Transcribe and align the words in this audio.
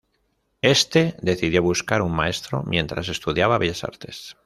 Este, 0.63 1.15
decidió 1.21 1.61
buscar 1.61 2.01
un 2.01 2.11
maestro 2.11 2.63
mientras 2.63 3.07
estudiaba 3.07 3.59
bellas 3.59 3.83
artes. 3.83 4.35